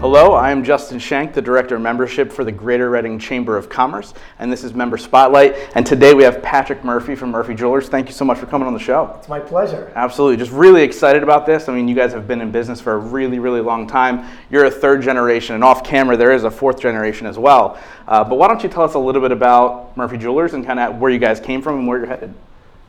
[0.00, 3.68] Hello, I am Justin Shank, the Director of Membership for the Greater Reading Chamber of
[3.68, 5.56] Commerce, and this is Member Spotlight.
[5.74, 7.88] And today we have Patrick Murphy from Murphy Jewelers.
[7.88, 9.12] Thank you so much for coming on the show.
[9.18, 9.90] It's my pleasure.
[9.96, 11.68] Absolutely, just really excited about this.
[11.68, 14.24] I mean, you guys have been in business for a really, really long time.
[14.52, 17.76] You're a third generation, and off camera, there is a fourth generation as well.
[18.06, 20.78] Uh, but why don't you tell us a little bit about Murphy Jewelers and kind
[20.78, 22.32] of where you guys came from and where you're headed?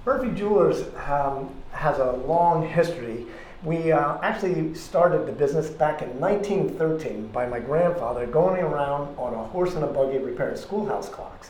[0.05, 3.25] Murphy Jewelers um, has a long history.
[3.63, 9.33] We uh, actually started the business back in 1913 by my grandfather going around on
[9.33, 11.49] a horse and a buggy repairing schoolhouse clocks.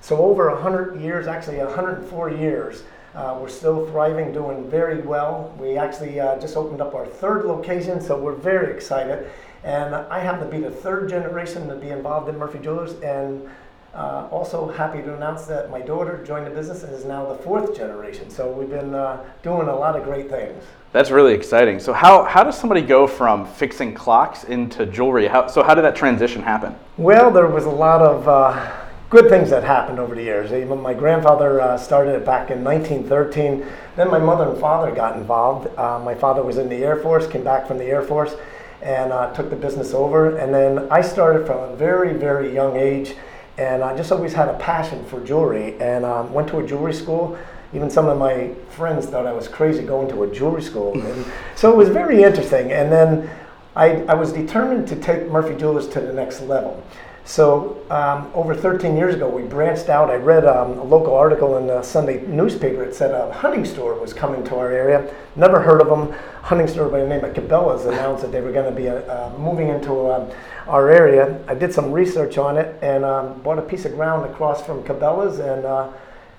[0.00, 2.84] So over 100 years, actually 104 years,
[3.16, 5.52] uh, we're still thriving, doing very well.
[5.58, 9.28] We actually uh, just opened up our third location, so we're very excited.
[9.64, 13.48] And I happen to be the third generation to be involved in Murphy Jewelers, and
[13.94, 17.34] uh, also happy to announce that my daughter joined the business and is now the
[17.42, 18.30] fourth generation.
[18.30, 20.62] So we've been uh, doing a lot of great things.
[20.92, 21.78] That's really exciting.
[21.78, 25.26] So how, how does somebody go from fixing clocks into jewelry?
[25.26, 26.74] How, so how did that transition happen?
[26.96, 30.52] Well, there was a lot of uh, good things that happened over the years.
[30.52, 33.66] Even my grandfather uh, started it back in 1913.
[33.94, 35.68] Then my mother and father got involved.
[35.78, 38.34] Uh, my father was in the Air Force, came back from the Air Force,
[38.80, 40.38] and uh, took the business over.
[40.38, 43.14] And then I started from a very, very young age,
[43.58, 46.94] and I just always had a passion for jewelry, and um, went to a jewelry
[46.94, 47.38] school
[47.74, 50.92] even some of my friends thought I was crazy going to a jewelry school.
[51.02, 51.24] And
[51.56, 52.72] so it was very interesting.
[52.72, 53.30] And then
[53.74, 56.82] I, I was determined to take Murphy Jewelers to the next level.
[57.24, 60.10] So um, over 13 years ago, we branched out.
[60.10, 62.82] I read um, a local article in the Sunday newspaper.
[62.82, 65.14] It said a hunting store was coming to our area.
[65.36, 66.12] Never heard of them.
[66.42, 68.94] Hunting store by the name of Cabela's announced that they were going to be uh,
[68.94, 70.34] uh, moving into uh,
[70.66, 71.40] our area.
[71.46, 74.82] I did some research on it and um, bought a piece of ground across from
[74.82, 75.92] Cabela's and uh,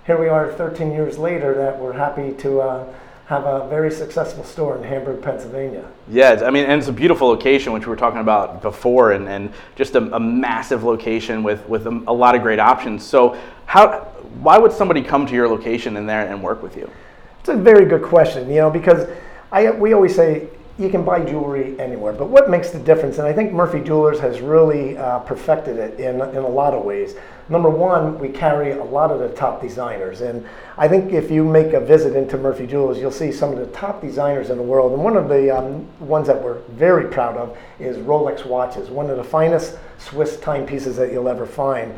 [0.05, 2.93] here we are 13 years later that we're happy to uh,
[3.25, 5.85] have a very successful store in Hamburg, Pennsylvania.
[6.09, 9.29] Yeah, I mean, and it's a beautiful location, which we were talking about before, and,
[9.29, 13.03] and just a, a massive location with, with a, a, lot of great options.
[13.03, 13.99] So, how,
[14.41, 16.89] why would somebody come to your location in there and work with you?
[17.39, 19.07] It's a very good question, you know, because
[19.51, 23.19] I, we always say you can buy jewelry anywhere, but what makes the difference?
[23.19, 26.83] And I think Murphy Jewelers has really uh, perfected it in, in a lot of
[26.83, 27.15] ways.
[27.47, 30.21] Number one, we carry a lot of the top designers.
[30.21, 30.47] And
[30.77, 33.67] I think if you make a visit into Murphy Jewelers, you'll see some of the
[33.67, 34.93] top designers in the world.
[34.93, 39.09] And one of the um, ones that we're very proud of is Rolex watches, one
[39.09, 41.93] of the finest Swiss timepieces that you'll ever find.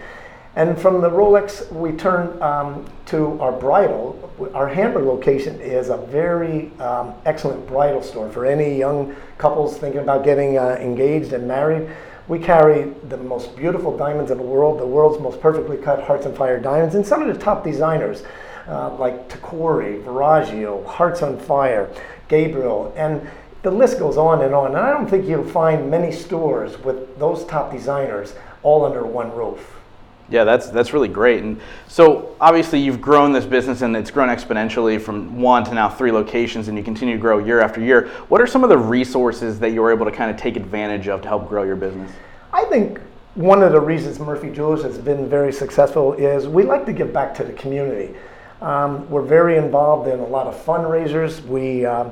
[0.55, 4.31] And from the Rolex, we turn um, to our bridal.
[4.53, 9.99] Our Hamburg location is a very um, excellent bridal store for any young couples thinking
[9.99, 11.89] about getting uh, engaged and married.
[12.29, 16.25] We carry the most beautiful diamonds in the world, the world's most perfectly cut Hearts
[16.25, 18.23] on Fire diamonds, and some of the top designers
[18.69, 21.93] uh, like Tacori, Verragio, Hearts on Fire,
[22.29, 23.29] Gabriel, and
[23.61, 24.67] the list goes on and on.
[24.67, 29.35] And I don't think you'll find many stores with those top designers all under one
[29.35, 29.81] roof.
[30.29, 31.43] Yeah, that's that's really great.
[31.43, 35.87] And so obviously you've grown this business and it's grown exponentially from one to now
[35.87, 38.07] three locations and you continue to grow year after year.
[38.29, 41.07] What are some of the resources that you were able to kind of take advantage
[41.07, 42.11] of to help grow your business?
[42.51, 42.99] I think
[43.35, 47.13] one of the reasons Murphy Jewelers has been very successful is we like to give
[47.13, 48.15] back to the community.
[48.61, 51.45] Um, we're very involved in a lot of fundraisers.
[51.45, 52.11] We uh,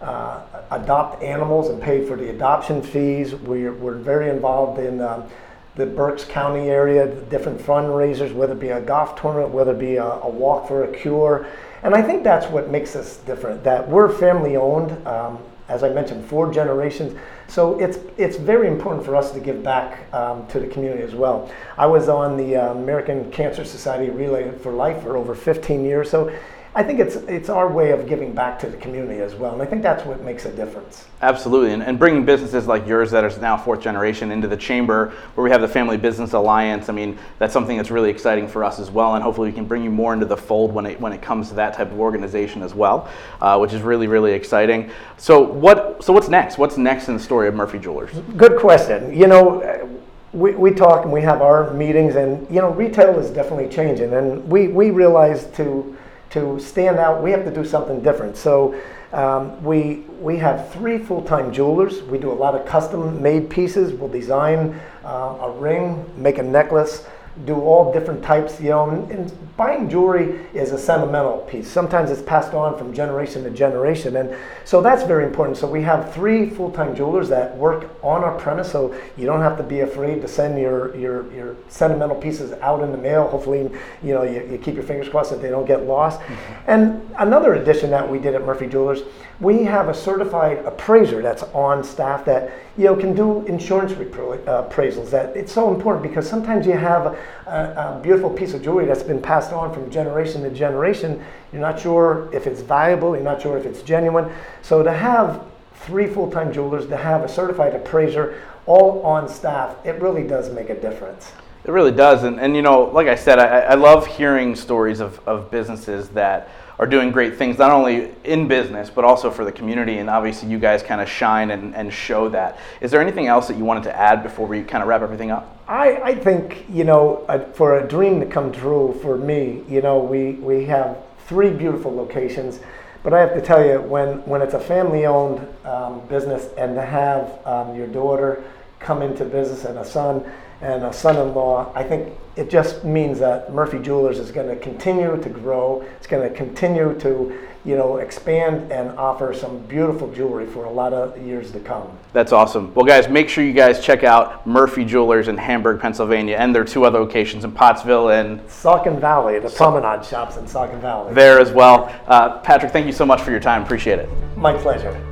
[0.00, 3.34] uh, adopt animals and pay for the adoption fees.
[3.34, 5.28] We're, we're very involved in uh,
[5.76, 9.78] the Berks County area, the different fundraisers, whether it be a golf tournament, whether it
[9.78, 11.46] be a, a walk for a cure.
[11.82, 15.06] And I think that's what makes us different, that we're family owned.
[15.06, 15.38] Um,
[15.70, 17.16] as I mentioned, four generations.
[17.46, 21.14] So it's it's very important for us to give back um, to the community as
[21.14, 21.50] well.
[21.78, 26.10] I was on the uh, American Cancer Society Relay for Life for over 15 years.
[26.10, 26.32] So
[26.72, 29.60] I think it's it's our way of giving back to the community as well, and
[29.60, 31.04] I think that's what makes a difference.
[31.20, 35.12] Absolutely, and, and bringing businesses like yours that are now fourth generation into the chamber,
[35.34, 36.88] where we have the Family Business Alliance.
[36.88, 39.64] I mean, that's something that's really exciting for us as well, and hopefully we can
[39.64, 41.98] bring you more into the fold when it when it comes to that type of
[41.98, 43.08] organization as well,
[43.40, 44.92] uh, which is really really exciting.
[45.16, 46.56] So what so what's next?
[46.56, 48.12] What's next in the story of Murphy Jewelers?
[48.36, 49.16] Good question.
[49.16, 49.96] You know.
[50.32, 54.12] We, we talk and we have our meetings and you know retail is definitely changing
[54.12, 55.98] and we, we realize to
[56.30, 58.36] to stand out, we have to do something different.
[58.36, 58.80] So
[59.12, 62.02] um, we, we have three full-time jewelers.
[62.02, 63.92] We do a lot of custom-made pieces.
[63.92, 67.06] We'll design uh, a ring, make a necklace,
[67.46, 71.70] do all different types, you know, and, and, buying jewelry is a sentimental piece.
[71.70, 74.34] Sometimes it's passed on from generation to generation, and
[74.64, 75.58] so that's very important.
[75.58, 79.58] So we have three full-time jewelers that work on our premise, so you don't have
[79.58, 83.28] to be afraid to send your your, your sentimental pieces out in the mail.
[83.28, 83.70] Hopefully,
[84.02, 86.20] you know, you, you keep your fingers crossed that they don't get lost.
[86.20, 86.70] Mm-hmm.
[86.70, 89.02] And another addition that we did at Murphy Jewelers,
[89.40, 94.46] we have a certified appraiser that's on staff that you know can do insurance repro-
[94.48, 95.10] uh, appraisals.
[95.10, 99.02] That it's so important because sometimes you have a, a, beautiful piece of jewelry that's
[99.02, 101.22] been passed on from generation to generation.
[101.52, 104.32] You're not sure if it's valuable, you're not sure if it's genuine.
[104.62, 105.44] So to have
[105.74, 110.50] three full time jewelers, to have a certified appraiser all on staff, it really does
[110.50, 111.32] make a difference.
[111.64, 112.24] It really does.
[112.24, 116.08] And, and you know, like I said, I, I love hearing stories of, of businesses
[116.10, 116.48] that
[116.80, 119.98] are doing great things, not only in business, but also for the community.
[119.98, 122.58] And obviously, you guys kind of shine and, and show that.
[122.80, 125.30] Is there anything else that you wanted to add before we kind of wrap everything
[125.30, 125.58] up?
[125.68, 129.98] I, I think, you know, for a dream to come true for me, you know,
[129.98, 130.96] we, we have
[131.26, 132.60] three beautiful locations.
[133.02, 136.74] But I have to tell you, when, when it's a family owned um, business and
[136.76, 138.42] to have um, your daughter
[138.78, 140.24] come into business and a son,
[140.62, 145.20] and a son-in-law, I think it just means that Murphy Jewelers is going to continue
[145.20, 145.84] to grow.
[145.96, 150.70] It's going to continue to, you know, expand and offer some beautiful jewelry for a
[150.70, 151.90] lot of years to come.
[152.12, 152.74] That's awesome.
[152.74, 156.64] Well, guys, make sure you guys check out Murphy Jewelers in Hamburg, Pennsylvania, and their
[156.64, 159.38] two other locations in Pottsville and Saucon Valley.
[159.38, 161.14] The promenade shops in Saucon Valley.
[161.14, 161.94] There as well.
[162.06, 163.62] Uh, Patrick, thank you so much for your time.
[163.62, 164.08] Appreciate it.
[164.36, 165.09] My pleasure.